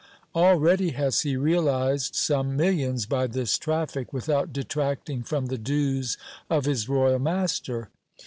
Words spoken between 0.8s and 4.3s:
has he realized some millions by this traffic,